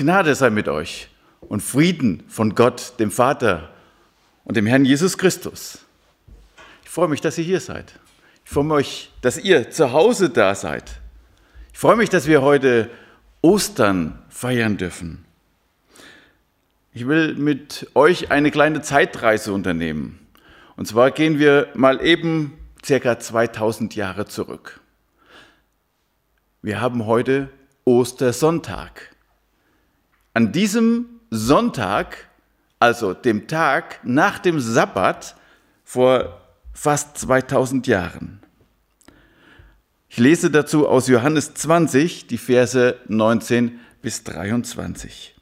[0.00, 1.08] Gnade sei mit euch
[1.40, 3.68] und Frieden von Gott, dem Vater
[4.44, 5.80] und dem Herrn Jesus Christus.
[6.82, 7.92] Ich freue mich, dass ihr hier seid.
[8.46, 10.98] Ich freue mich, dass ihr zu Hause da seid.
[11.74, 12.88] Ich freue mich, dass wir heute
[13.42, 15.26] Ostern feiern dürfen.
[16.94, 20.18] Ich will mit euch eine kleine Zeitreise unternehmen.
[20.76, 24.80] Und zwar gehen wir mal eben circa 2000 Jahre zurück.
[26.62, 27.50] Wir haben heute
[27.84, 29.09] Ostersonntag.
[30.32, 32.28] An diesem Sonntag,
[32.78, 35.34] also dem Tag nach dem Sabbat
[35.82, 36.40] vor
[36.72, 38.40] fast 2000 Jahren.
[40.08, 45.34] Ich lese dazu aus Johannes 20 die Verse 19 bis 23.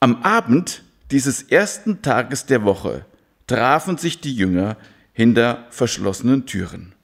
[0.00, 3.06] Am Abend dieses ersten Tages der Woche
[3.46, 4.76] trafen sich die Jünger
[5.12, 6.94] hinter verschlossenen Türen,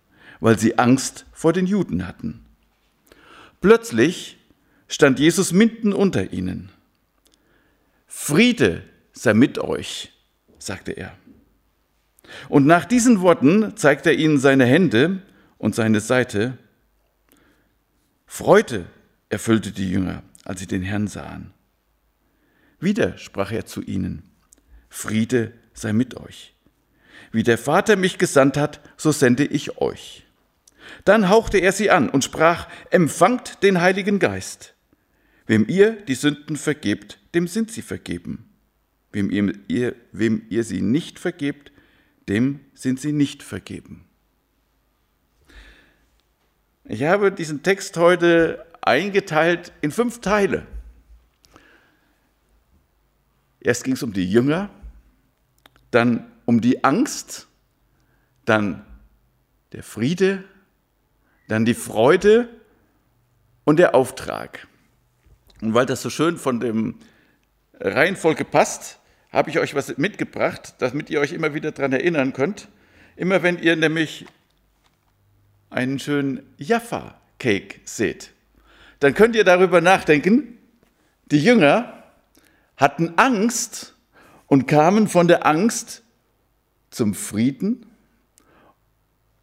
[0.40, 2.44] weil sie Angst vor den Juden hatten.
[3.62, 4.38] Plötzlich
[4.92, 6.70] stand Jesus mitten unter ihnen.
[8.06, 10.12] Friede sei mit euch,
[10.58, 11.16] sagte er.
[12.48, 15.22] Und nach diesen Worten zeigte er ihnen seine Hände
[15.58, 16.58] und seine Seite.
[18.26, 18.86] Freude
[19.28, 21.52] erfüllte die Jünger, als sie den Herrn sahen.
[22.78, 24.22] Wieder sprach er zu ihnen,
[24.88, 26.54] Friede sei mit euch.
[27.30, 30.26] Wie der Vater mich gesandt hat, so sende ich euch.
[31.04, 34.74] Dann hauchte er sie an und sprach, empfangt den Heiligen Geist.
[35.46, 38.48] Wem ihr die Sünden vergebt, dem sind sie vergeben.
[39.12, 39.30] Wem
[39.68, 41.72] ihr, wem ihr sie nicht vergebt,
[42.28, 44.04] dem sind sie nicht vergeben.
[46.84, 50.66] Ich habe diesen Text heute eingeteilt in fünf Teile.
[53.60, 54.70] Erst ging es um die Jünger,
[55.90, 57.46] dann um die Angst,
[58.44, 58.84] dann
[59.72, 60.44] der Friede,
[61.48, 62.48] dann die Freude
[63.64, 64.66] und der Auftrag.
[65.62, 66.96] Und weil das so schön von dem
[67.78, 68.98] Reihenfolge passt,
[69.30, 72.68] habe ich euch was mitgebracht, damit ihr euch immer wieder daran erinnern könnt.
[73.14, 74.26] Immer wenn ihr nämlich
[75.70, 78.32] einen schönen Jaffa-Cake seht,
[78.98, 80.58] dann könnt ihr darüber nachdenken,
[81.26, 82.02] die Jünger
[82.76, 83.94] hatten Angst
[84.48, 86.02] und kamen von der Angst
[86.90, 87.86] zum Frieden.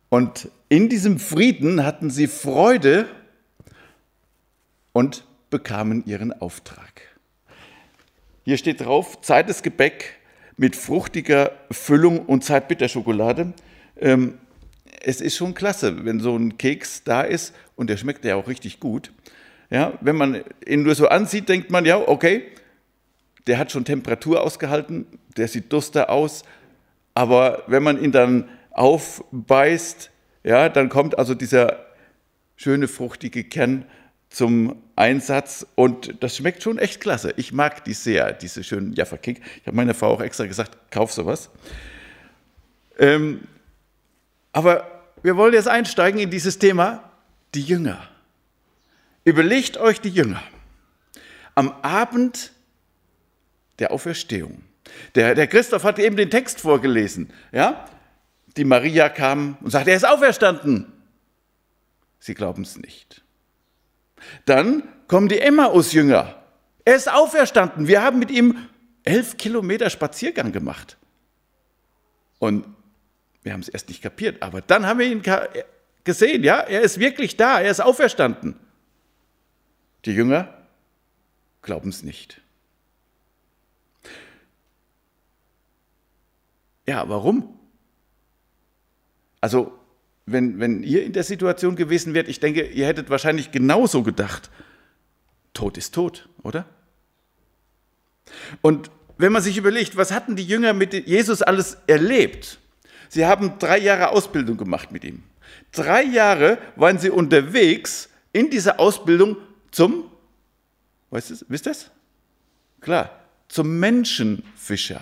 [0.09, 3.07] Und in diesem Frieden hatten sie Freude
[4.91, 7.01] und bekamen ihren Auftrag.
[8.43, 10.15] Hier steht drauf, zartes Gebäck
[10.57, 13.53] mit fruchtiger Füllung und Zartbitterschokolade.
[13.99, 14.37] Ähm,
[15.01, 18.47] es ist schon klasse, wenn so ein Keks da ist und der schmeckt ja auch
[18.47, 19.11] richtig gut.
[19.69, 22.43] Ja, wenn man ihn nur so ansieht, denkt man, ja, okay,
[23.47, 25.05] der hat schon Temperatur ausgehalten,
[25.37, 26.43] der sieht duster aus,
[27.13, 30.11] aber wenn man ihn dann aufbeißt,
[30.43, 31.85] ja, dann kommt also dieser
[32.55, 33.85] schöne fruchtige Kern
[34.29, 37.33] zum Einsatz und das schmeckt schon echt klasse.
[37.37, 39.41] Ich mag die sehr, diese schönen Jaffa Kick.
[39.61, 41.49] Ich habe meiner Frau auch extra gesagt, kauf sowas.
[42.97, 43.41] Ähm,
[44.51, 47.11] aber wir wollen jetzt einsteigen in dieses Thema,
[47.55, 48.07] die Jünger.
[49.23, 50.41] Überlegt euch die Jünger.
[51.55, 52.51] Am Abend
[53.79, 54.61] der Auferstehung.
[55.15, 57.31] Der, der Christoph hat eben den Text vorgelesen.
[57.51, 57.85] Ja?
[58.57, 60.91] Die Maria kam und sagte, er ist auferstanden.
[62.19, 63.23] Sie glauben es nicht.
[64.45, 66.35] Dann kommen die Emmaus-Jünger.
[66.85, 67.87] Er ist auferstanden.
[67.87, 68.67] Wir haben mit ihm
[69.03, 70.97] elf Kilometer Spaziergang gemacht.
[72.39, 72.65] Und
[73.43, 75.23] wir haben es erst nicht kapiert, aber dann haben wir ihn
[76.03, 78.55] gesehen, ja, er ist wirklich da, er ist auferstanden.
[80.05, 80.53] Die Jünger
[81.61, 82.41] glauben es nicht.
[86.87, 87.59] Ja, warum?
[89.41, 89.78] Also,
[90.31, 94.49] wenn, wenn ihr in der Situation gewesen wärt, ich denke, ihr hättet wahrscheinlich genauso gedacht,
[95.53, 96.65] Tod ist tot, oder?
[98.61, 102.59] Und wenn man sich überlegt, was hatten die Jünger mit Jesus alles erlebt?
[103.09, 105.23] Sie haben drei Jahre Ausbildung gemacht mit ihm.
[105.71, 109.37] Drei Jahre waren sie unterwegs in dieser Ausbildung
[109.71, 110.05] zum,
[111.09, 111.91] weißt du, wisst ihr das?
[112.81, 115.01] Klar, zum Menschenfischer.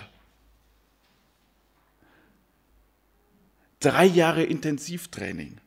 [3.80, 5.60] Drei Jahre Intensivtraining.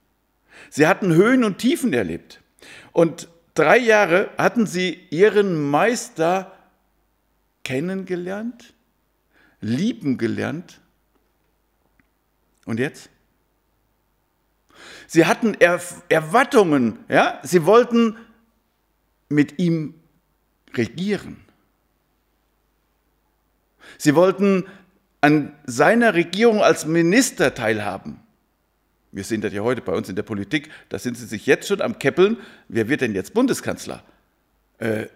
[0.69, 2.41] Sie hatten Höhen und Tiefen erlebt.
[2.91, 6.57] Und drei Jahre hatten sie ihren Meister
[7.63, 8.73] kennengelernt,
[9.59, 10.81] lieben gelernt.
[12.65, 13.09] Und jetzt?
[15.07, 17.39] Sie hatten Erwartungen, ja?
[17.43, 18.17] Sie wollten
[19.29, 19.95] mit ihm
[20.73, 21.37] regieren.
[23.97, 24.65] Sie wollten
[25.21, 28.19] an seiner Regierung als Minister teilhaben.
[29.11, 31.67] Wir sehen das ja heute bei uns in der Politik, da sind sie sich jetzt
[31.67, 32.37] schon am Keppeln,
[32.67, 34.03] wer wird denn jetzt Bundeskanzler?
[34.77, 35.07] Äh,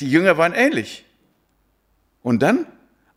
[0.00, 1.04] die Jünger waren ähnlich.
[2.22, 2.66] Und dann,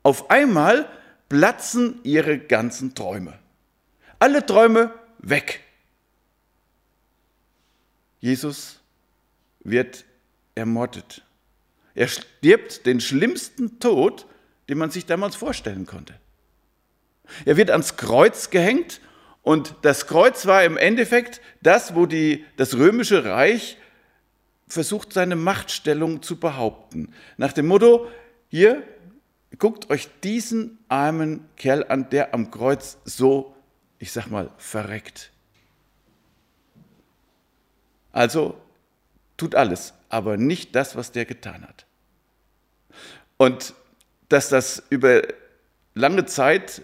[0.04, 0.90] auf einmal,
[1.30, 3.38] platzen ihre ganzen Träume.
[4.20, 5.62] Alle Träume weg.
[8.20, 8.80] Jesus
[9.60, 10.04] wird
[10.56, 11.24] ermordet.
[11.94, 14.26] Er stirbt den schlimmsten Tod,
[14.70, 16.14] den man sich damals vorstellen konnte.
[17.46, 19.02] Er wird ans Kreuz gehängt
[19.42, 23.78] und das Kreuz war im Endeffekt das, wo die, das römische Reich
[24.68, 27.14] versucht, seine Machtstellung zu behaupten.
[27.38, 28.08] Nach dem Motto,
[28.50, 28.84] hier,
[29.60, 33.56] guckt euch diesen armen Kerl an, der am Kreuz so,
[34.00, 35.32] ich sag mal, verreckt.
[38.12, 38.60] Also
[39.38, 41.86] tut alles, aber nicht das, was der getan hat.
[43.38, 43.74] Und
[44.30, 45.22] dass das über
[45.94, 46.82] lange Zeit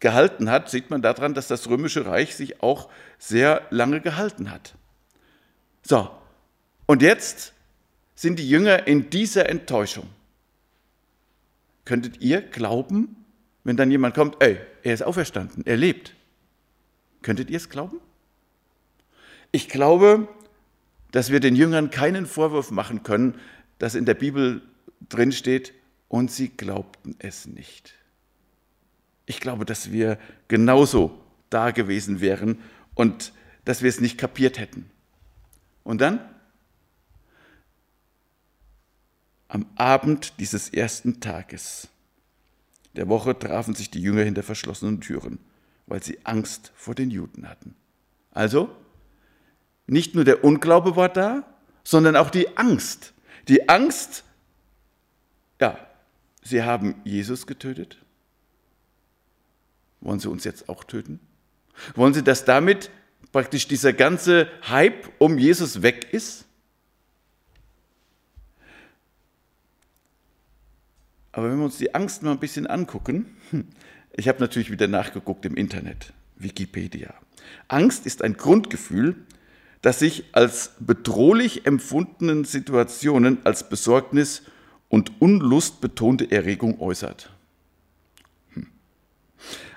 [0.00, 4.74] gehalten hat, sieht man daran, dass das römische Reich sich auch sehr lange gehalten hat.
[5.82, 6.10] So,
[6.86, 7.52] und jetzt
[8.14, 10.08] sind die Jünger in dieser Enttäuschung.
[11.84, 13.24] Könntet ihr glauben,
[13.64, 16.14] wenn dann jemand kommt, ey, er ist auferstanden, er lebt?
[17.22, 18.00] Könntet ihr es glauben?
[19.52, 20.28] Ich glaube,
[21.12, 23.38] dass wir den Jüngern keinen Vorwurf machen können,
[23.78, 24.62] dass in der Bibel
[25.08, 25.72] drin steht,
[26.14, 27.92] und sie glaubten es nicht.
[29.26, 30.16] Ich glaube, dass wir
[30.46, 31.18] genauso
[31.50, 32.60] da gewesen wären
[32.94, 33.32] und
[33.64, 34.88] dass wir es nicht kapiert hätten.
[35.82, 36.20] Und dann
[39.48, 41.88] Am Abend dieses ersten Tages
[42.94, 45.40] der Woche trafen sich die Jünger hinter verschlossenen Türen,
[45.86, 47.74] weil sie Angst vor den Juden hatten.
[48.30, 48.70] Also,
[49.88, 51.42] nicht nur der Unglaube war da,
[51.82, 53.14] sondern auch die Angst.
[53.48, 54.22] Die Angst,
[56.44, 57.98] sie haben Jesus getötet.
[60.00, 61.18] Wollen sie uns jetzt auch töten?
[61.96, 62.90] Wollen sie, dass damit
[63.32, 66.44] praktisch dieser ganze Hype um Jesus weg ist?
[71.32, 73.66] Aber wenn wir uns die Angst mal ein bisschen angucken, hm,
[74.12, 77.12] ich habe natürlich wieder nachgeguckt im Internet, Wikipedia.
[77.66, 79.16] Angst ist ein Grundgefühl,
[79.82, 84.42] das sich als bedrohlich empfundenen Situationen als Besorgnis
[84.94, 87.28] und Unlust betonte Erregung äußert.
[88.52, 88.68] Hm.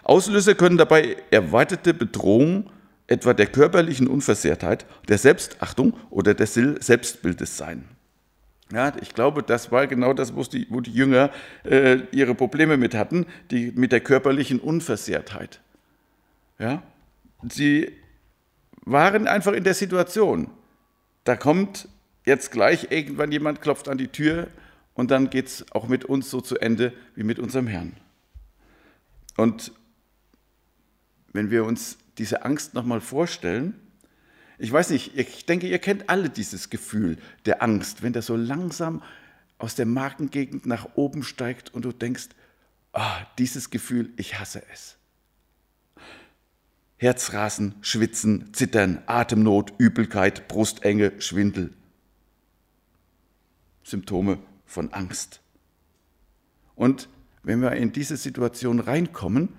[0.04, 2.70] Auslöser können dabei erweiterte Bedrohung
[3.08, 7.86] etwa der körperlichen Unversehrtheit, der Selbstachtung oder des Selbstbildes sein.
[8.72, 11.32] Ja, ich glaube, das war genau das, wo die, wo die Jünger
[11.64, 15.62] äh, ihre Probleme mit hatten, die, mit der körperlichen Unversehrtheit.
[16.60, 16.84] Ja?
[17.50, 17.92] Sie
[18.82, 20.52] waren einfach in der Situation.
[21.24, 21.88] Da kommt
[22.24, 24.50] jetzt gleich irgendwann jemand, klopft an die Tür
[24.98, 27.96] und dann geht es auch mit uns so zu Ende wie mit unserem Herrn.
[29.38, 29.72] Und
[31.32, 33.80] wenn wir uns diese Angst nochmal vorstellen,
[34.58, 38.36] ich weiß nicht, ich denke, ihr kennt alle dieses Gefühl der Angst, wenn der so
[38.36, 39.04] langsam
[39.60, 42.30] aus der Markengegend nach oben steigt und du denkst,
[42.94, 44.98] ah, dieses Gefühl, ich hasse es.
[46.98, 51.72] Herzrasen, Schwitzen, Zittern, Atemnot, Übelkeit, Brustenge, Schwindel.
[53.84, 55.42] Symptome von Angst.
[56.76, 57.10] Und
[57.42, 59.50] wenn wir in diese Situation reinkommen,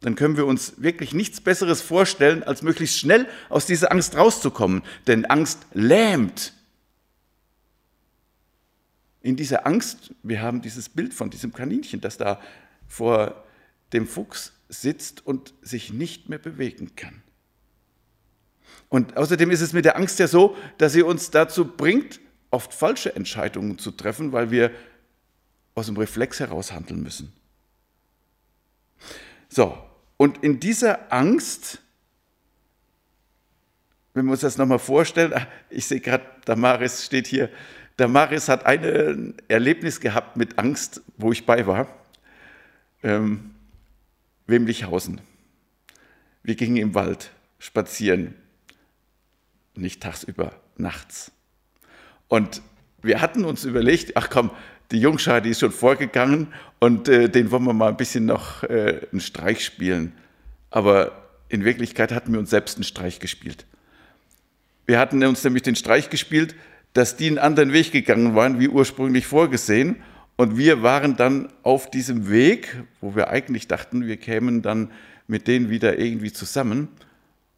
[0.00, 4.82] dann können wir uns wirklich nichts Besseres vorstellen, als möglichst schnell aus dieser Angst rauszukommen.
[5.06, 6.52] Denn Angst lähmt.
[9.22, 12.40] In dieser Angst, wir haben dieses Bild von diesem Kaninchen, das da
[12.88, 13.44] vor
[13.92, 17.22] dem Fuchs sitzt und sich nicht mehr bewegen kann.
[18.88, 22.20] Und außerdem ist es mit der Angst ja so, dass sie uns dazu bringt,
[22.52, 24.70] oft falsche Entscheidungen zu treffen, weil wir
[25.74, 27.32] aus dem Reflex heraus handeln müssen.
[29.48, 29.76] So,
[30.16, 31.80] und in dieser Angst,
[34.14, 37.50] wenn wir uns das nochmal vorstellen, ah, ich sehe gerade, Damaris steht hier,
[37.96, 41.88] Damaris hat ein Erlebnis gehabt mit Angst, wo ich bei war.
[43.02, 43.54] Ähm,
[44.46, 45.20] Wemlichhausen.
[46.42, 48.34] Wir gingen im Wald spazieren,
[49.74, 51.32] nicht tagsüber, nachts.
[52.32, 52.62] Und
[53.02, 54.52] wir hatten uns überlegt, ach komm,
[54.90, 56.46] die Jungschar, die ist schon vorgegangen
[56.80, 60.14] und äh, den wollen wir mal ein bisschen noch äh, einen Streich spielen.
[60.70, 61.12] Aber
[61.50, 63.66] in Wirklichkeit hatten wir uns selbst einen Streich gespielt.
[64.86, 66.54] Wir hatten uns nämlich den Streich gespielt,
[66.94, 69.96] dass die einen anderen Weg gegangen waren, wie ursprünglich vorgesehen.
[70.36, 74.90] Und wir waren dann auf diesem Weg, wo wir eigentlich dachten, wir kämen dann
[75.26, 76.88] mit denen wieder irgendwie zusammen.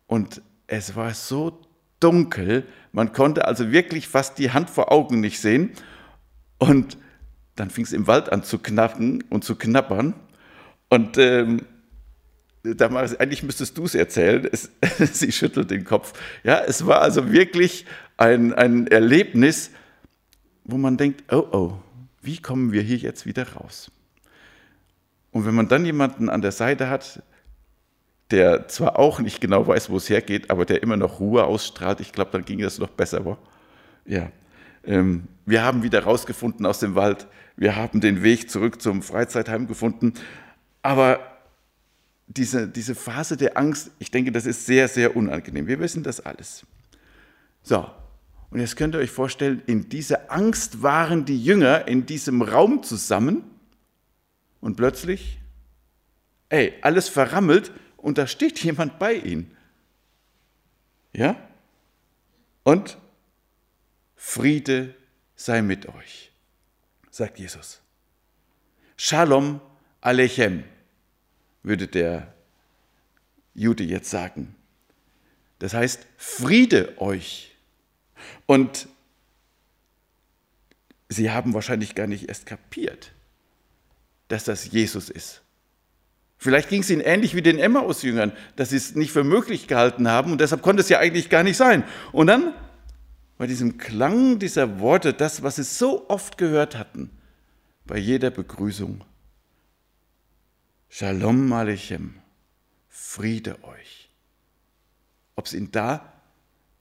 [0.08, 1.63] Und es war so
[2.00, 5.72] dunkel, man konnte also wirklich fast die Hand vor Augen nicht sehen.
[6.58, 6.96] Und
[7.56, 10.14] dann fing es im Wald an zu knacken und zu knappern.
[10.88, 11.66] Und ähm,
[12.62, 14.48] damals, eigentlich müsstest du es erzählen.
[14.98, 16.12] Sie schüttelt den Kopf.
[16.42, 17.86] Ja, es war also wirklich
[18.16, 19.70] ein, ein Erlebnis,
[20.64, 21.78] wo man denkt, oh oh,
[22.22, 23.90] wie kommen wir hier jetzt wieder raus?
[25.30, 27.22] Und wenn man dann jemanden an der Seite hat,
[28.34, 32.00] der zwar auch nicht genau weiß, wo es hergeht, aber der immer noch Ruhe ausstrahlt,
[32.00, 33.24] ich glaube, dann ging das noch besser.
[33.24, 33.38] Wo?
[34.04, 34.32] Ja,
[34.84, 39.68] ähm, wir haben wieder rausgefunden aus dem Wald, wir haben den Weg zurück zum Freizeitheim
[39.68, 40.14] gefunden,
[40.82, 41.20] aber
[42.26, 45.68] diese, diese Phase der Angst, ich denke, das ist sehr, sehr unangenehm.
[45.68, 46.66] Wir wissen das alles.
[47.62, 47.86] So,
[48.50, 52.82] und jetzt könnt ihr euch vorstellen, in dieser Angst waren die Jünger in diesem Raum
[52.82, 53.44] zusammen
[54.60, 55.38] und plötzlich,
[56.48, 57.70] ey, alles verrammelt
[58.04, 59.56] und da steht jemand bei ihnen.
[61.14, 61.37] Ja?
[62.62, 62.99] Und
[64.14, 64.94] Friede
[65.37, 66.30] sei mit euch,
[67.11, 67.80] sagt Jesus.
[68.99, 69.58] Shalom
[70.02, 70.64] Alechem,
[71.62, 72.34] würde der
[73.54, 74.54] Jude jetzt sagen.
[75.58, 77.56] Das heißt, Friede euch.
[78.44, 78.87] Und
[81.08, 83.12] sie haben wahrscheinlich gar nicht erst kapiert,
[84.28, 85.43] dass das Jesus ist.
[86.44, 90.08] Vielleicht ging es ihnen ähnlich wie den Emmaus-Jüngern, dass sie es nicht für möglich gehalten
[90.08, 91.84] haben und deshalb konnte es ja eigentlich gar nicht sein.
[92.12, 92.52] Und dann
[93.38, 97.08] bei diesem Klang dieser Worte, das, was sie so oft gehört hatten,
[97.86, 99.02] bei jeder Begrüßung,
[100.90, 102.16] Shalom Aleichem,
[102.90, 104.10] Friede euch.
[105.36, 106.12] Ob es ihnen da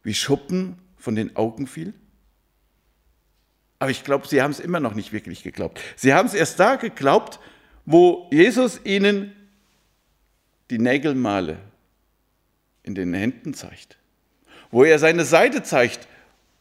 [0.03, 1.93] wie Schuppen von den Augen fiel?
[3.79, 5.79] Aber ich glaube, sie haben es immer noch nicht wirklich geglaubt.
[5.95, 7.39] Sie haben es erst da geglaubt,
[7.85, 9.33] wo Jesus ihnen
[10.73, 11.59] die Nägelmale
[12.81, 13.99] in den Händen zeigt,
[14.71, 16.07] wo er seine Seite zeigt,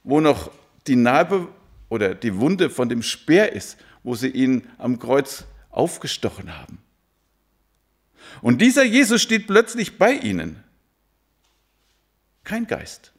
[0.05, 0.51] wo noch
[0.87, 1.49] die Narbe
[1.89, 6.77] oder die Wunde von dem Speer ist, wo sie ihn am Kreuz aufgestochen haben.
[8.43, 10.63] Und dieser Jesus steht plötzlich bei ihnen.
[12.45, 13.13] Kein Geist.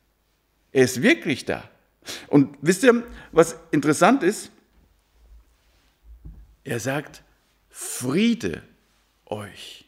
[0.72, 1.68] Er ist wirklich da.
[2.28, 4.52] Und wisst ihr, was interessant ist?
[6.64, 7.24] Er sagt,
[7.70, 8.62] Friede
[9.26, 9.84] euch.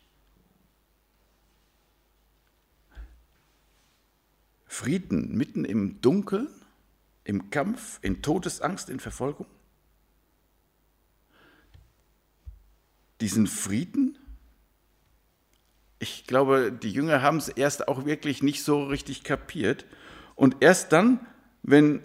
[4.75, 6.47] Frieden mitten im Dunkeln,
[7.23, 9.47] im Kampf, in Todesangst, in Verfolgung.
[13.21, 14.17] Diesen Frieden
[15.99, 19.85] ich glaube, die Jünger haben es erst auch wirklich nicht so richtig kapiert.
[20.35, 21.19] Und erst dann,
[21.63, 22.01] wenn,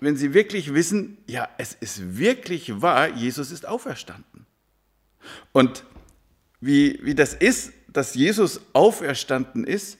[0.00, 4.46] wenn sie wirklich wissen, ja, es ist wirklich wahr, Jesus ist auferstanden.
[5.52, 5.84] Und
[6.60, 9.98] wie, wie das ist, dass Jesus auferstanden ist,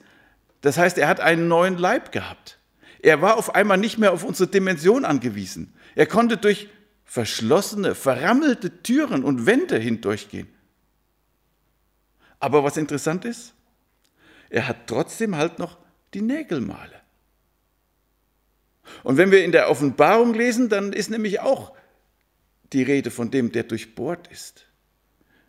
[0.62, 2.59] das heißt, er hat einen neuen Leib gehabt.
[3.00, 5.75] Er war auf einmal nicht mehr auf unsere Dimension angewiesen.
[5.95, 6.69] Er konnte durch
[7.04, 10.49] verschlossene, verrammelte Türen und Wände hindurchgehen.
[12.38, 13.54] Aber was interessant ist,
[14.50, 15.78] er hat trotzdem halt noch
[16.14, 17.00] die Nägelmale.
[19.02, 21.73] Und wenn wir in der Offenbarung lesen, dann ist nämlich auch
[22.73, 24.66] die Rede von dem, der durchbohrt ist,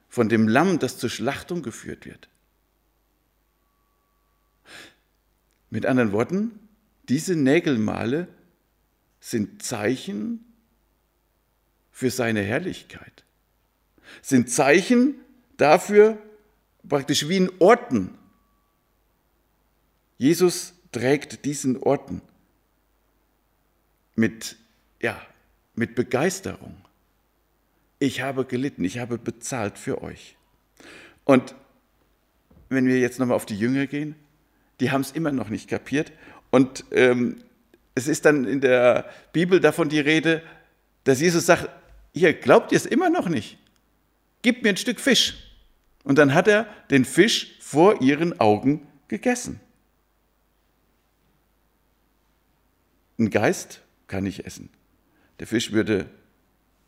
[0.10, 2.30] von dem Lamm, das zur Schlachtung geführt wird.
[5.74, 6.60] Mit anderen Worten,
[7.10, 8.28] diese Nägelmale
[9.20, 10.46] sind Zeichen
[11.90, 13.24] für seine Herrlichkeit,
[14.22, 15.16] sind Zeichen
[15.58, 16.22] dafür,
[16.88, 18.16] praktisch wie in Orten.
[20.20, 22.22] Jesus trägt diesen Orten
[24.16, 24.58] mit,
[25.02, 25.20] ja,
[25.74, 26.78] mit Begeisterung.
[27.98, 30.38] Ich habe gelitten, ich habe bezahlt für euch.
[31.24, 31.56] Und
[32.70, 34.14] wenn wir jetzt nochmal auf die Jünger gehen,
[34.84, 36.12] die haben es immer noch nicht kapiert.
[36.52, 37.42] Und ähm,
[37.96, 40.44] es ist dann in der Bibel davon die Rede,
[41.06, 41.70] dass Jesus sagt,
[42.12, 43.58] ihr glaubt ihr es immer noch nicht?
[44.42, 45.38] Gebt mir ein Stück Fisch.
[46.04, 49.62] Und dann hat er den Fisch vor ihren Augen gegessen.
[53.18, 54.70] Ein Geist kann ich essen.
[55.40, 56.10] Der Fisch würde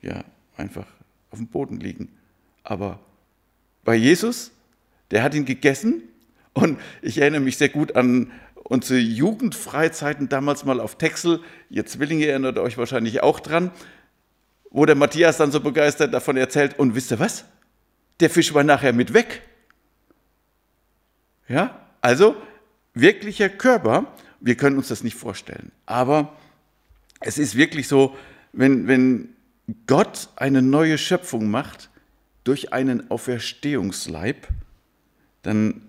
[0.01, 0.25] ja
[0.57, 0.87] einfach
[1.31, 2.09] auf dem Boden liegen.
[2.61, 2.99] Aber
[3.85, 4.51] bei Jesus,
[5.11, 6.03] der hat ihn gegessen
[6.55, 8.31] und ich erinnere mich sehr gut an
[8.63, 11.41] unsere Jugendfreizeiten damals mal auf Texel.
[11.69, 13.71] Ihr Zwillinge erinnert euch wahrscheinlich auch dran,
[14.71, 16.79] wo der Matthias dann so begeistert davon erzählt.
[16.79, 17.45] Und wisst ihr was?
[18.21, 19.41] Der Fisch war nachher mit weg.
[21.47, 22.35] Ja, also
[22.93, 24.07] wirklicher Körper,
[24.39, 25.71] wir können uns das nicht vorstellen.
[25.85, 26.35] Aber
[27.19, 28.15] es ist wirklich so,
[28.53, 29.35] wenn, wenn
[29.87, 31.89] Gott eine neue Schöpfung macht
[32.45, 34.47] durch einen Auferstehungsleib,
[35.41, 35.81] dann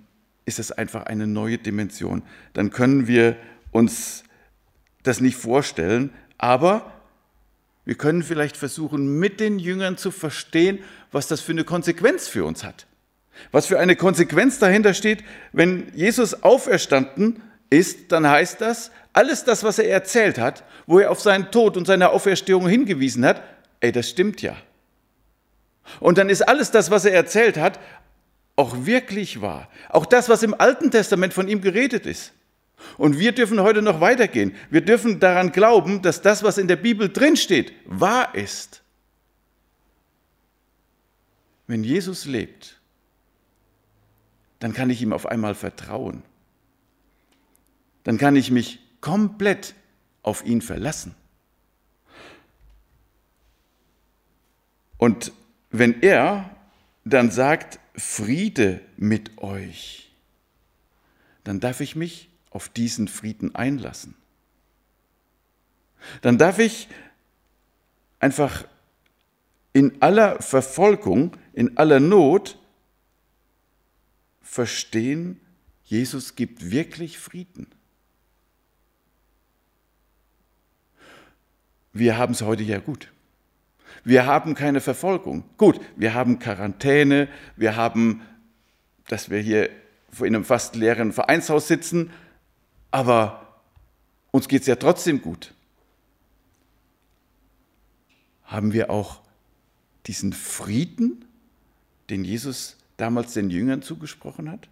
[0.47, 2.23] ist es einfach eine neue Dimension.
[2.55, 3.37] Dann können wir
[3.73, 4.25] uns
[5.03, 6.93] das nicht vorstellen, aber
[7.85, 10.79] wir können vielleicht versuchen, mit den Jüngern zu verstehen,
[11.13, 12.87] was das für eine Konsequenz für uns hat.
[13.53, 15.23] Was für eine Konsequenz dahinter steht,
[15.53, 21.11] wenn Jesus auferstanden ist, dann heißt das, alles das, was er erzählt hat, wo er
[21.11, 23.43] auf seinen Tod und seine Auferstehung hingewiesen hat,
[23.81, 24.57] ey, das stimmt ja.
[26.01, 27.79] Und dann ist alles das, was er erzählt hat,
[28.57, 29.69] auch wirklich wahr.
[29.91, 32.33] Auch das, was im Alten Testament von ihm geredet ist.
[32.99, 34.55] Und wir dürfen heute noch weitergehen.
[34.71, 38.83] Wir dürfen daran glauben, dass das, was in der Bibel drinsteht, wahr ist.
[41.67, 42.81] Wenn Jesus lebt,
[44.59, 46.23] dann kann ich ihm auf einmal vertrauen.
[48.05, 49.75] Dann kann ich mich komplett
[50.23, 51.15] auf ihn verlassen.
[54.97, 55.33] Und
[55.71, 56.51] wenn er
[57.05, 60.11] dann sagt, Friede mit euch,
[61.45, 64.15] dann darf ich mich auf diesen Frieden einlassen.
[66.23, 66.89] Dann darf ich
[68.21, 68.67] einfach
[69.73, 72.59] in aller Verfolgung, in aller Not
[74.43, 75.41] verstehen,
[75.85, 77.67] Jesus gibt wirklich Frieden.
[81.93, 83.13] Wir haben es heute ja gut.
[84.07, 85.43] Wir haben keine Verfolgung.
[85.57, 88.23] Gut, wir haben Quarantäne, wir haben,
[89.09, 89.69] dass wir hier
[90.21, 92.13] in einem fast leeren Vereinshaus sitzen,
[92.93, 93.61] aber
[94.31, 95.55] uns geht es ja trotzdem gut.
[98.45, 99.23] Haben wir auch
[100.07, 101.25] diesen Frieden,
[102.09, 104.69] den Jesus damals den Jüngern zugesprochen hat?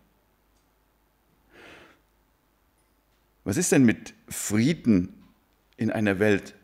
[3.43, 5.13] Was ist denn mit Frieden
[5.77, 6.55] in einer Welt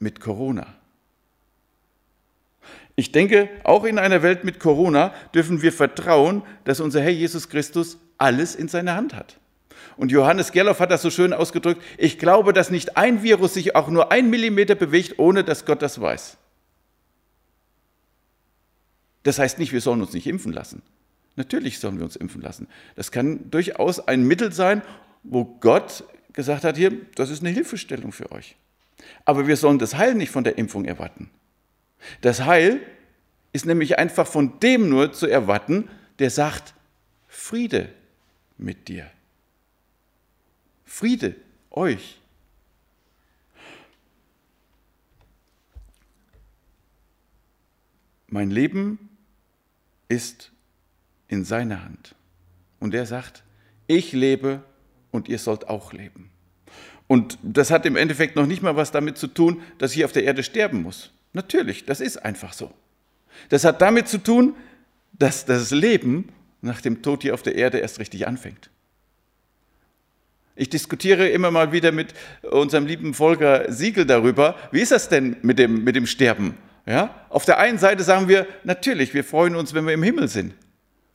[0.00, 0.74] mit Corona?
[2.96, 7.50] Ich denke, auch in einer Welt mit Corona dürfen wir vertrauen, dass unser Herr Jesus
[7.50, 9.38] Christus alles in seiner Hand hat.
[9.98, 13.76] Und Johannes Gerloff hat das so schön ausgedrückt, ich glaube, dass nicht ein Virus sich
[13.76, 16.38] auch nur ein Millimeter bewegt, ohne dass Gott das weiß.
[19.22, 20.82] Das heißt nicht, wir sollen uns nicht impfen lassen.
[21.36, 22.68] Natürlich sollen wir uns impfen lassen.
[22.94, 24.82] Das kann durchaus ein Mittel sein,
[25.22, 28.56] wo Gott gesagt hat, hier, das ist eine Hilfestellung für euch.
[29.24, 31.30] Aber wir sollen das Heil nicht von der Impfung erwarten.
[32.20, 32.80] Das Heil
[33.52, 35.88] ist nämlich einfach von dem nur zu erwarten,
[36.18, 36.74] der sagt,
[37.26, 37.92] Friede
[38.58, 39.10] mit dir.
[40.84, 41.36] Friede
[41.70, 42.20] euch.
[48.28, 49.08] Mein Leben
[50.08, 50.52] ist
[51.28, 52.14] in seiner Hand.
[52.80, 53.42] Und er sagt,
[53.86, 54.62] ich lebe
[55.10, 56.30] und ihr sollt auch leben.
[57.06, 60.12] Und das hat im Endeffekt noch nicht mal was damit zu tun, dass ich auf
[60.12, 61.12] der Erde sterben muss.
[61.36, 62.72] Natürlich, das ist einfach so.
[63.50, 64.56] Das hat damit zu tun,
[65.12, 68.70] dass das Leben nach dem Tod hier auf der Erde erst richtig anfängt.
[70.54, 75.36] Ich diskutiere immer mal wieder mit unserem lieben Volker Siegel darüber, wie ist das denn
[75.42, 76.56] mit dem, mit dem Sterben?
[76.86, 77.14] Ja?
[77.28, 80.54] Auf der einen Seite sagen wir, natürlich, wir freuen uns, wenn wir im Himmel sind.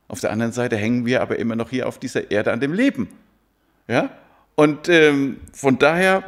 [0.07, 2.73] Auf der anderen Seite hängen wir aber immer noch hier auf dieser Erde an dem
[2.73, 3.09] Leben.
[3.87, 4.11] Ja?
[4.53, 6.23] Und ähm, von daher,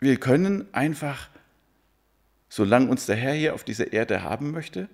[0.00, 1.28] wir können einfach,
[2.54, 4.88] solange uns der Herr hier auf dieser Erde haben möchte,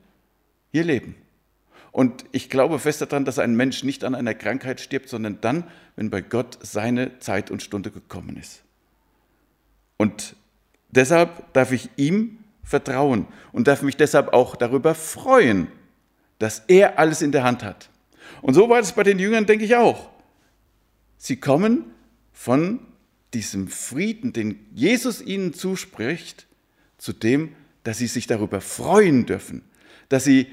[0.73, 1.14] hier leben.
[1.92, 5.64] Und ich glaube fest daran, dass ein Mensch nicht an einer Krankheit stirbt, sondern dann,
[5.94, 8.62] wenn bei Gott seine Zeit und Stunde gekommen ist.
[9.99, 10.37] Und
[10.88, 15.66] deshalb darf ich ihm vertrauen und darf mich deshalb auch darüber freuen,
[16.38, 17.90] dass er alles in der Hand hat.
[18.40, 20.09] Und so war es bei den Jüngern, denke ich auch.
[21.18, 21.92] Sie kommen
[22.33, 22.81] von
[23.35, 26.46] diesem Frieden, den Jesus ihnen zuspricht,
[27.00, 29.62] zu dem, dass sie sich darüber freuen dürfen,
[30.10, 30.48] dass sie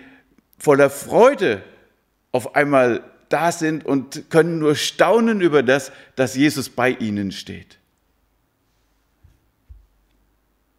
[0.57, 1.61] voller Freude
[2.31, 7.77] auf einmal da sind und können nur staunen über das, dass Jesus bei ihnen steht.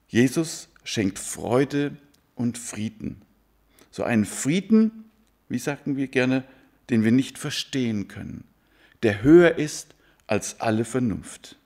[0.08, 1.96] Jesus schenkt Freude
[2.34, 3.20] und Frieden.
[3.90, 5.04] So einen Frieden,
[5.50, 6.44] wie sagten wir gerne,
[6.88, 8.44] den wir nicht verstehen können,
[9.02, 9.94] der höher ist
[10.26, 11.57] als alle Vernunft.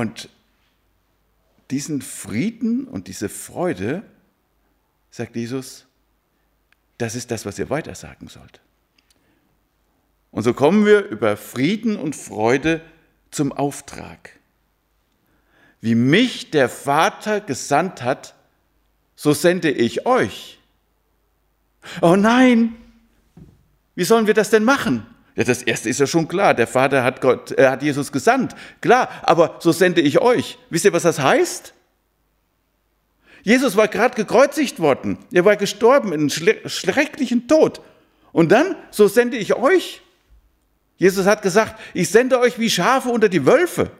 [0.00, 0.30] Und
[1.70, 4.02] diesen Frieden und diese Freude,
[5.10, 5.84] sagt Jesus,
[6.96, 8.62] das ist das, was ihr weitersagen sollt.
[10.30, 12.80] Und so kommen wir über Frieden und Freude
[13.30, 14.38] zum Auftrag.
[15.82, 18.34] Wie mich der Vater gesandt hat,
[19.16, 20.60] so sende ich euch.
[22.00, 22.74] Oh nein,
[23.96, 25.06] wie sollen wir das denn machen?
[25.46, 26.54] Das erste ist ja schon klar.
[26.54, 28.54] Der Vater hat, Gott, er hat Jesus gesandt.
[28.80, 30.58] Klar, aber so sende ich euch.
[30.68, 31.72] Wisst ihr, was das heißt?
[33.42, 35.18] Jesus war gerade gekreuzigt worden.
[35.32, 37.80] Er war gestorben in einem schrecklichen Tod.
[38.32, 40.02] Und dann, so sende ich euch.
[40.98, 43.90] Jesus hat gesagt, ich sende euch wie Schafe unter die Wölfe.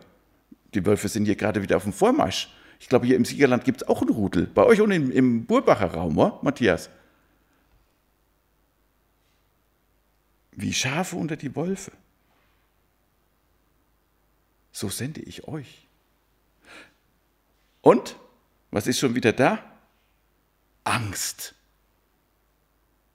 [0.74, 2.50] Die Wölfe sind hier gerade wieder auf dem Vormarsch.
[2.78, 4.46] Ich glaube, hier im Siegerland gibt es auch einen Rudel.
[4.46, 6.38] Bei euch und im, im Burbacher Raum, oder?
[6.42, 6.90] Matthias?
[10.52, 11.92] Wie Schafe unter die Wölfe.
[14.72, 15.86] so sende ich euch.
[17.82, 18.16] Und,
[18.70, 19.62] was ist schon wieder da?
[20.84, 21.54] Angst.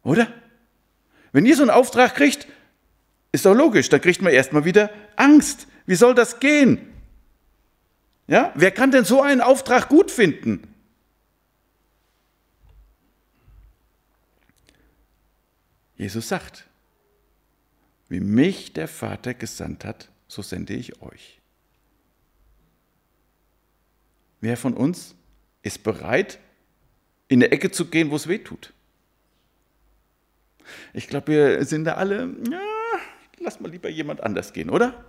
[0.04, 0.32] Oder?
[1.32, 2.48] Wenn ihr so einen Auftrag kriegt,
[3.32, 5.68] ist doch logisch, dann kriegt man erstmal wieder Angst.
[5.86, 6.94] Wie soll das gehen?
[8.28, 10.74] Ja, wer kann denn so einen Auftrag gut finden?
[15.98, 16.66] Jesus sagt,
[18.10, 21.40] wie mich der Vater gesandt hat, so sende ich euch.
[24.42, 25.16] Wer von uns
[25.64, 26.40] ist bereit,
[27.28, 28.74] in eine Ecke zu gehen, wo es weh tut?
[30.94, 32.60] Ich glaube, wir sind da alle, ja,
[33.40, 35.06] lass mal lieber jemand anders gehen, oder?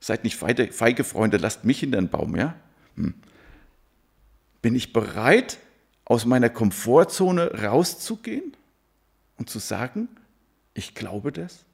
[0.00, 2.54] Seid nicht feige, feige Freunde, lasst mich in den Baum, ja?
[2.96, 3.14] Hm.
[4.62, 5.58] Bin ich bereit,
[6.06, 8.56] aus meiner Komfortzone rauszugehen
[9.38, 10.08] und zu sagen,
[10.76, 11.64] ich glaube das?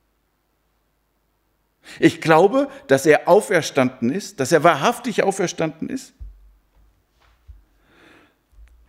[1.98, 6.14] Ich glaube, dass er auferstanden ist, dass er wahrhaftig auferstanden ist.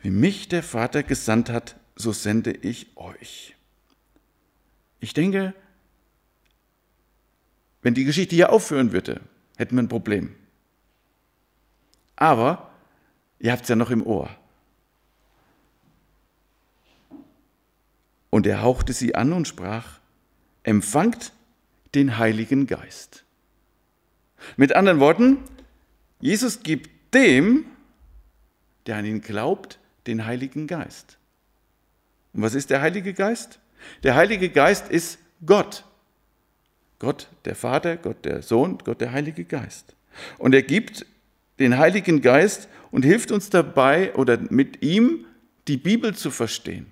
[0.02, 3.56] Wie mich der Vater gesandt hat, so sende ich euch.
[5.00, 5.56] Ich denke,
[7.82, 9.22] wenn die Geschichte hier aufhören würde,
[9.58, 10.36] hätten wir ein Problem.
[12.16, 12.70] Aber
[13.40, 14.30] ihr habt es ja noch im Ohr.
[18.30, 20.00] Und er hauchte sie an und sprach,
[20.64, 21.32] empfangt
[21.96, 23.24] den Heiligen Geist.
[24.58, 25.38] Mit anderen Worten,
[26.20, 27.66] Jesus gibt dem,
[28.86, 31.18] der an ihn glaubt, den Heiligen Geist.
[32.34, 33.60] Und was ist der Heilige Geist?
[34.04, 35.86] Der Heilige Geist ist Gott.
[37.00, 39.96] Gott der Vater, Gott der Sohn, Gott der Heilige Geist.
[40.38, 41.06] Und er gibt
[41.60, 45.26] den Heiligen Geist und hilft uns dabei oder mit ihm
[45.68, 46.92] die Bibel zu verstehen.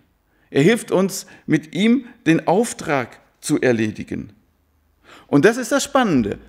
[0.50, 4.34] Er hilft uns mit ihm den Auftrag zu erledigen.
[5.28, 6.40] Und das ist das Spannende.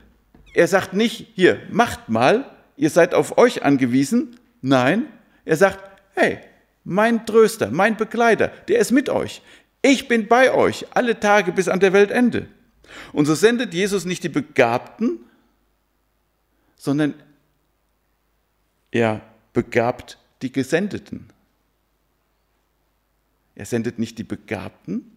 [0.54, 4.36] Er sagt nicht, hier, macht mal, ihr seid auf euch angewiesen.
[4.60, 5.06] Nein,
[5.44, 5.80] er sagt,
[6.14, 6.38] hey,
[6.84, 9.42] mein Tröster, mein Begleiter, der ist mit euch.
[9.80, 12.46] Ich bin bei euch alle Tage bis an der Weltende.
[13.12, 15.20] Und so sendet Jesus nicht die Begabten,
[16.76, 17.14] sondern
[18.90, 21.28] er begabt die Gesendeten.
[23.54, 25.10] Er sendet nicht die Begabten,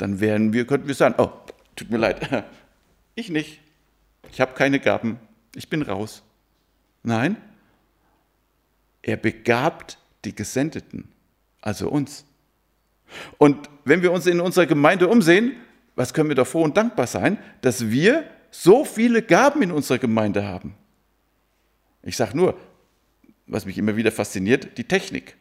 [0.00, 1.30] dann wären wir, könnten wir sagen, oh,
[1.76, 2.46] tut mir leid,
[3.14, 3.60] ich nicht,
[4.32, 5.18] ich habe keine Gaben,
[5.54, 6.22] ich bin raus.
[7.02, 7.36] Nein,
[9.02, 11.08] er begabt die Gesendeten,
[11.60, 12.24] also uns.
[13.36, 15.56] Und wenn wir uns in unserer Gemeinde umsehen,
[15.96, 19.98] was können wir doch froh und dankbar sein, dass wir so viele Gaben in unserer
[19.98, 20.74] Gemeinde haben.
[22.02, 22.58] Ich sage nur,
[23.46, 25.36] was mich immer wieder fasziniert, die Technik.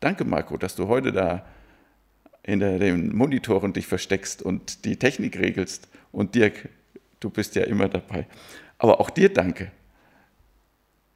[0.00, 1.46] Danke, Marco, dass du heute da
[2.50, 5.88] hinter den Monitoren dich versteckst und die Technik regelst.
[6.10, 6.68] Und Dirk,
[7.20, 8.26] du bist ja immer dabei.
[8.76, 9.70] Aber auch dir danke.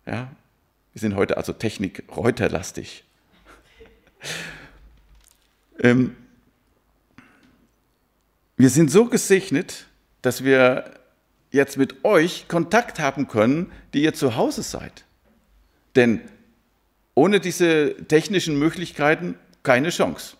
[0.06, 0.30] Ja,
[0.92, 3.02] wir sind heute also Technik-Reuterlastig.
[5.80, 6.14] ähm,
[8.56, 9.86] wir sind so gesegnet,
[10.22, 10.94] dass wir
[11.50, 15.04] jetzt mit euch Kontakt haben können, die ihr zu Hause seid.
[15.96, 16.20] Denn
[17.16, 20.36] ohne diese technischen Möglichkeiten keine Chance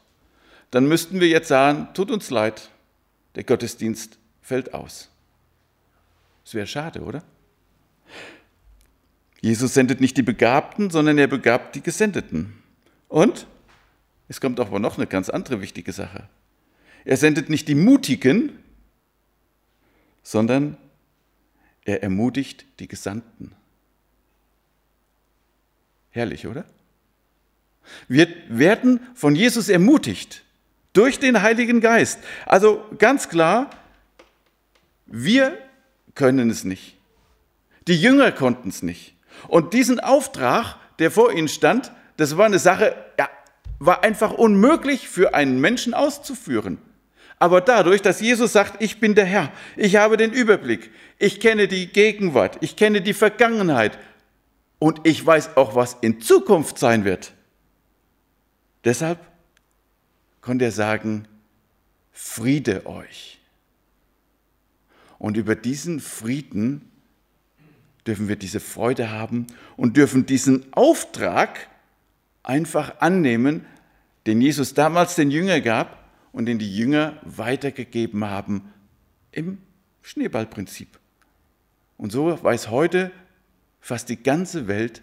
[0.70, 2.70] dann müssten wir jetzt sagen, tut uns leid,
[3.34, 5.10] der Gottesdienst fällt aus.
[6.44, 7.22] Das wäre schade, oder?
[9.40, 12.62] Jesus sendet nicht die Begabten, sondern er begabt die Gesendeten.
[13.08, 13.46] Und
[14.28, 16.28] es kommt aber noch eine ganz andere wichtige Sache.
[17.04, 18.58] Er sendet nicht die Mutigen,
[20.22, 20.78] sondern
[21.84, 23.52] er ermutigt die Gesandten.
[26.10, 26.64] Herrlich, oder?
[28.08, 30.43] Wir werden von Jesus ermutigt.
[30.94, 32.20] Durch den Heiligen Geist.
[32.46, 33.68] Also ganz klar,
[35.06, 35.58] wir
[36.14, 36.96] können es nicht.
[37.86, 39.14] Die Jünger konnten es nicht.
[39.48, 43.28] Und diesen Auftrag, der vor ihnen stand, das war eine Sache, ja,
[43.78, 46.78] war einfach unmöglich für einen Menschen auszuführen.
[47.38, 51.68] Aber dadurch, dass Jesus sagt, ich bin der Herr, ich habe den Überblick, ich kenne
[51.68, 53.98] die Gegenwart, ich kenne die Vergangenheit
[54.78, 57.32] und ich weiß auch, was in Zukunft sein wird.
[58.84, 59.18] Deshalb
[60.44, 61.26] konnte er sagen,
[62.12, 63.40] Friede euch.
[65.18, 66.90] Und über diesen Frieden
[68.06, 69.46] dürfen wir diese Freude haben
[69.78, 71.70] und dürfen diesen Auftrag
[72.42, 73.64] einfach annehmen,
[74.26, 78.70] den Jesus damals den Jünger gab und den die Jünger weitergegeben haben
[79.32, 79.58] im
[80.02, 81.00] Schneeballprinzip.
[81.96, 83.12] Und so weiß heute
[83.80, 85.00] fast die ganze Welt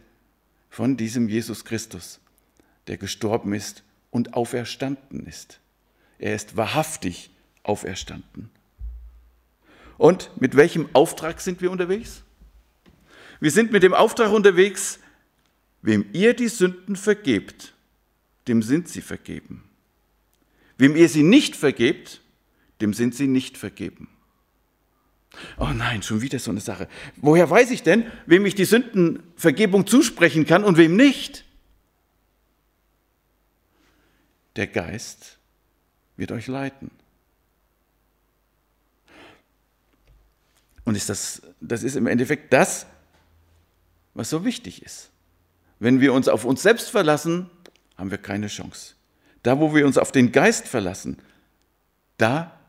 [0.69, 2.19] von diesem Jesus Christus,
[2.85, 5.59] der gestorben ist und auferstanden ist.
[6.19, 7.31] Er ist wahrhaftig
[7.63, 8.51] auferstanden.
[9.97, 12.23] Und mit welchem Auftrag sind wir unterwegs?
[13.39, 14.99] Wir sind mit dem Auftrag unterwegs,
[15.81, 17.73] wem ihr die Sünden vergebt,
[18.47, 19.63] dem sind sie vergeben.
[20.77, 22.21] Wem ihr sie nicht vergebt,
[22.81, 24.09] dem sind sie nicht vergeben.
[25.57, 26.87] Oh nein, schon wieder so eine Sache.
[27.17, 31.45] Woher weiß ich denn, wem ich die Sündenvergebung zusprechen kann und wem nicht?
[34.55, 35.37] Der Geist
[36.17, 36.91] wird euch leiten.
[40.83, 42.85] Und ist das, das ist im Endeffekt das,
[44.13, 45.09] was so wichtig ist.
[45.79, 47.49] Wenn wir uns auf uns selbst verlassen,
[47.97, 48.95] haben wir keine Chance.
[49.43, 51.17] Da, wo wir uns auf den Geist verlassen,
[52.17, 52.59] da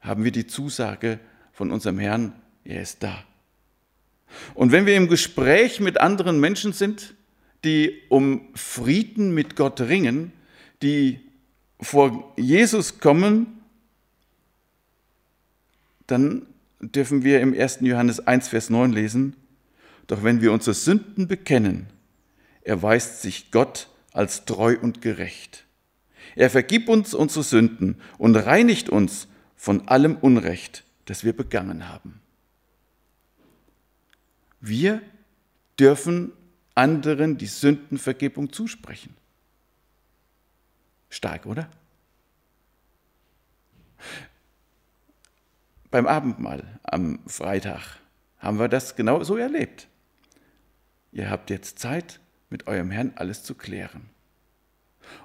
[0.00, 1.18] haben wir die Zusage
[1.52, 2.32] von unserem Herrn,
[2.64, 3.24] er ist da.
[4.54, 7.14] Und wenn wir im Gespräch mit anderen Menschen sind,
[7.64, 10.32] die um Frieden mit Gott ringen,
[10.82, 11.20] die
[11.80, 13.62] vor Jesus kommen,
[16.06, 16.46] dann
[16.80, 17.78] dürfen wir im 1.
[17.82, 19.36] Johannes 1, Vers 9 lesen,
[20.06, 21.86] doch wenn wir unsere Sünden bekennen,
[22.62, 25.66] erweist sich Gott als treu und gerecht.
[26.36, 32.20] Er vergibt uns unsere Sünden und reinigt uns von allem Unrecht, das wir begangen haben.
[34.60, 35.00] Wir
[35.78, 36.32] dürfen
[36.74, 39.14] anderen die Sündenvergebung zusprechen.
[41.10, 41.68] Stark, oder?
[45.90, 47.98] Beim Abendmahl am Freitag
[48.38, 49.88] haben wir das genau so erlebt.
[51.12, 54.08] Ihr habt jetzt Zeit, mit eurem Herrn alles zu klären.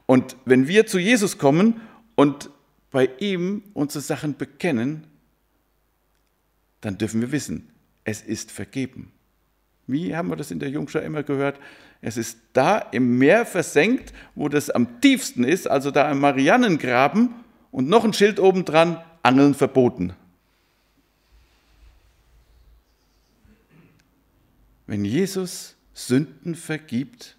[0.05, 1.81] Und wenn wir zu Jesus kommen
[2.15, 2.49] und
[2.91, 5.07] bei ihm unsere Sachen bekennen,
[6.81, 7.71] dann dürfen wir wissen,
[8.03, 9.11] es ist vergeben.
[9.87, 11.59] Wie haben wir das in der Jungschau immer gehört?
[12.01, 17.33] Es ist da im Meer versenkt, wo das am tiefsten ist, also da im Mariannengraben
[17.71, 20.13] und noch ein Schild obendran, Angeln verboten.
[24.87, 27.37] Wenn Jesus Sünden vergibt,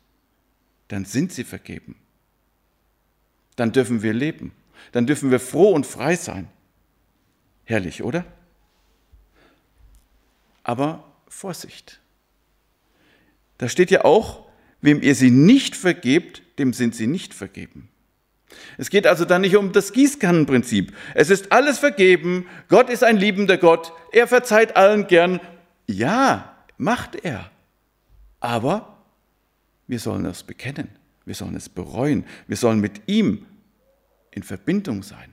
[0.89, 1.95] dann sind sie vergeben.
[3.55, 4.53] Dann dürfen wir leben.
[4.93, 6.49] Dann dürfen wir froh und frei sein.
[7.65, 8.25] Herrlich, oder?
[10.63, 12.01] Aber Vorsicht.
[13.59, 14.47] Da steht ja auch,
[14.81, 17.89] wem ihr sie nicht vergebt, dem sind sie nicht vergeben.
[18.79, 20.93] Es geht also dann nicht um das Gießkannenprinzip.
[21.15, 22.47] Es ist alles vergeben.
[22.69, 23.93] Gott ist ein liebender Gott.
[24.13, 25.41] Er verzeiht allen gern.
[25.87, 27.51] Ja, macht er.
[28.41, 28.99] Aber
[29.87, 30.89] wir sollen es bekennen.
[31.25, 32.25] Wir sollen es bereuen.
[32.47, 33.47] Wir sollen mit ihm
[34.31, 35.33] in Verbindung sein.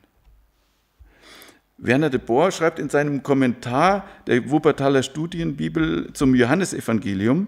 [1.77, 7.47] Werner de Boer schreibt in seinem Kommentar der Wuppertaler Studienbibel zum Johannesevangelium,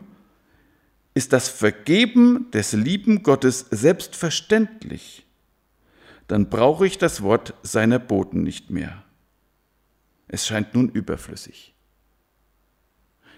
[1.16, 5.26] ist das Vergeben des lieben Gottes selbstverständlich,
[6.28, 9.04] dann brauche ich das Wort seiner Boten nicht mehr.
[10.28, 11.74] Es scheint nun überflüssig.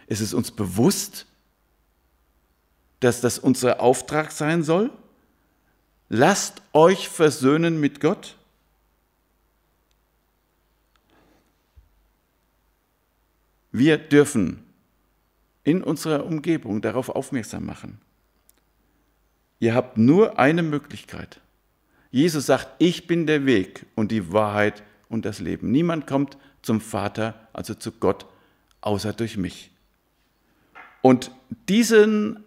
[0.07, 1.27] Ist es uns bewusst,
[2.99, 4.91] dass das unser Auftrag sein soll?
[6.09, 8.37] Lasst euch versöhnen mit Gott.
[13.71, 14.66] Wir dürfen
[15.67, 17.99] in unserer Umgebung darauf aufmerksam machen.
[19.59, 21.41] Ihr habt nur eine Möglichkeit.
[22.09, 25.69] Jesus sagt, ich bin der Weg und die Wahrheit und das Leben.
[25.69, 28.27] Niemand kommt zum Vater, also zu Gott,
[28.79, 29.71] außer durch mich.
[31.01, 31.31] Und
[31.67, 32.45] diesen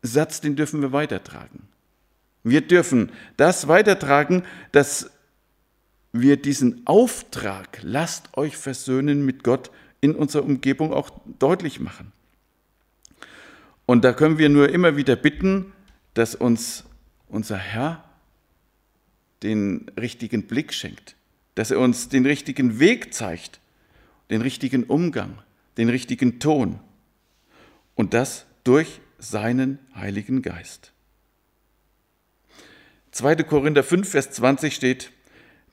[0.00, 1.68] Satz, den dürfen wir weitertragen.
[2.42, 5.10] Wir dürfen das weitertragen, dass
[6.12, 12.12] wir diesen Auftrag, lasst euch versöhnen mit Gott, in unserer Umgebung auch deutlich machen.
[13.86, 15.72] Und da können wir nur immer wieder bitten,
[16.14, 16.84] dass uns
[17.28, 18.04] unser Herr
[19.42, 21.16] den richtigen Blick schenkt,
[21.54, 23.60] dass er uns den richtigen Weg zeigt,
[24.30, 25.38] den richtigen Umgang,
[25.76, 26.80] den richtigen Ton.
[27.94, 30.92] Und das durch seinen Heiligen Geist.
[33.12, 33.36] 2.
[33.36, 35.12] Korinther 5, Vers 20 steht,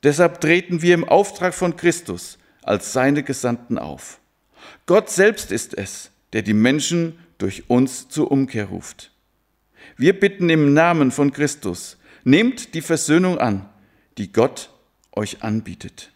[0.02, 4.20] Deshalb treten wir im Auftrag von Christus als seine Gesandten auf.
[4.86, 9.12] Gott selbst ist es, der die Menschen durch uns zur Umkehr ruft.
[9.96, 13.68] Wir bitten im Namen von Christus, nehmt die Versöhnung an,
[14.18, 14.70] die Gott
[15.12, 16.10] euch anbietet.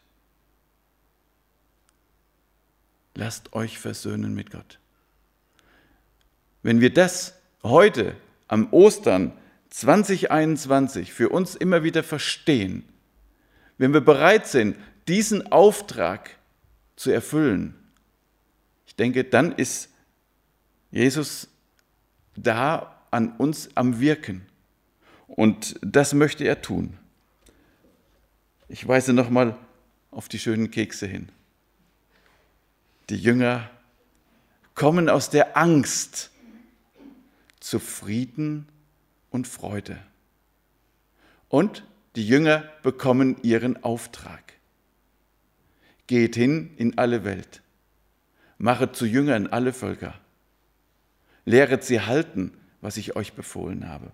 [3.14, 4.78] Lasst euch versöhnen mit Gott.
[6.62, 8.14] Wenn wir das heute
[8.46, 9.32] am Ostern
[9.70, 12.84] 2021 für uns immer wieder verstehen,
[13.76, 14.76] wenn wir bereit sind,
[15.08, 16.37] diesen Auftrag
[16.98, 17.74] zu erfüllen,
[18.84, 19.90] ich denke, dann ist
[20.90, 21.48] Jesus
[22.34, 24.46] da an uns am Wirken.
[25.28, 26.98] Und das möchte er tun.
[28.68, 29.56] Ich weise nochmal
[30.10, 31.30] auf die schönen Kekse hin.
[33.10, 33.70] die Jünger
[34.74, 36.30] kommen aus der Angst
[37.60, 38.68] zu Frieden
[39.30, 39.98] und Freude.
[41.48, 41.84] Und
[42.16, 44.57] die Jünger bekommen ihren Auftrag.
[46.08, 47.62] Geht hin in alle Welt,
[48.58, 50.14] machet zu Jüngern alle Völker,
[51.44, 54.10] lehret sie halten, was ich euch befohlen habe.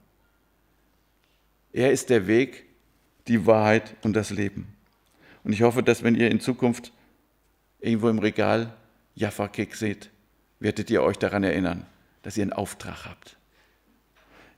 [1.72, 2.66] Er ist der Weg,
[3.26, 4.74] die Wahrheit und das Leben.
[5.44, 6.92] Und ich hoffe, dass wenn ihr in Zukunft
[7.80, 8.74] irgendwo im Regal
[9.14, 10.10] Jaffa-Kek seht,
[10.58, 11.86] werdet ihr euch daran erinnern,
[12.22, 13.36] dass ihr einen Auftrag habt.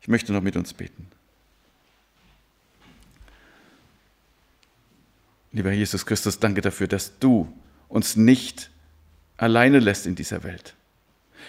[0.01, 1.09] Ich möchte noch mit uns beten.
[5.57, 7.51] Lieber Jesus Christus, danke dafür, dass du
[7.89, 8.71] uns nicht
[9.39, 10.75] alleine lässt in dieser Welt.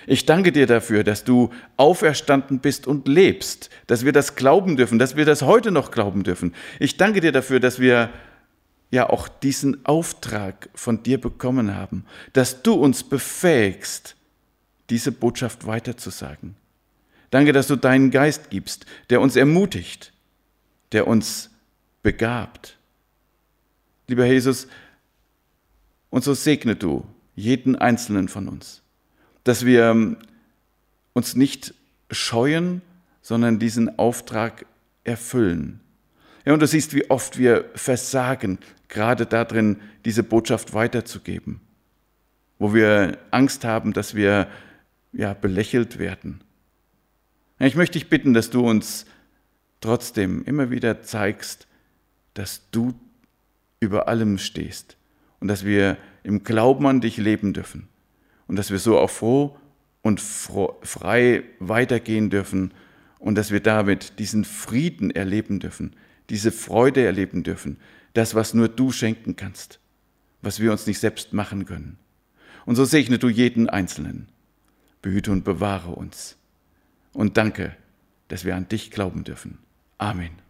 [0.06, 4.98] Ich danke dir dafür, dass du auferstanden bist und lebst, dass wir das glauben dürfen,
[4.98, 6.56] dass wir das heute noch glauben dürfen.
[6.80, 8.10] Ich danke dir dafür, dass wir
[8.92, 14.16] ja auch diesen Auftrag von dir bekommen haben, dass du uns befähigst,
[14.90, 16.56] diese Botschaft weiterzusagen.
[17.30, 20.14] Danke, dass du deinen Geist gibst, der uns ermutigt,
[20.94, 21.50] der uns
[22.04, 22.77] begabt.
[24.08, 24.68] Lieber Jesus,
[26.10, 28.82] und so segne du jeden einzelnen von uns,
[29.44, 30.16] dass wir
[31.14, 31.74] uns nicht
[32.10, 32.82] scheuen,
[33.22, 34.66] sondern diesen Auftrag
[35.04, 35.82] erfüllen.
[36.46, 41.60] Ja, und du siehst, wie oft wir versagen, gerade darin, diese Botschaft weiterzugeben,
[42.58, 44.48] wo wir Angst haben, dass wir
[45.12, 46.42] ja, belächelt werden.
[47.60, 49.06] Ich möchte dich bitten, dass du uns
[49.82, 51.68] trotzdem immer wieder zeigst,
[52.34, 52.94] dass du
[53.80, 54.98] über allem stehst
[55.40, 57.88] und dass wir im Glauben an dich leben dürfen
[58.48, 59.58] und dass wir so auch froh
[60.02, 62.74] und frei weitergehen dürfen
[63.20, 65.96] und dass wir damit diesen Frieden erleben dürfen,
[66.30, 67.78] diese Freude erleben dürfen,
[68.14, 69.80] das, was nur du schenken kannst,
[70.42, 71.98] was wir uns nicht selbst machen können.
[72.66, 74.28] Und so segne du jeden Einzelnen
[75.02, 76.38] behüte und bewahre uns.
[77.14, 77.76] Und danke,
[78.28, 79.60] dass wir an dich glauben dürfen.
[79.98, 80.47] Amen.